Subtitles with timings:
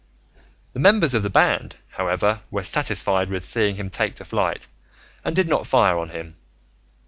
[0.73, 4.65] The members of the band, however, were satisfied with seeing him take to flight,
[5.23, 6.37] and did not fire on him.